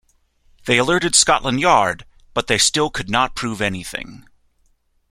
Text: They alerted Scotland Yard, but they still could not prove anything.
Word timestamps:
They 0.65 0.79
alerted 0.79 1.13
Scotland 1.13 1.59
Yard, 1.59 2.05
but 2.33 2.47
they 2.47 2.57
still 2.57 2.89
could 2.89 3.07
not 3.07 3.35
prove 3.35 3.61
anything. 3.61 4.25